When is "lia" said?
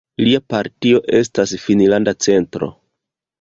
0.27-0.37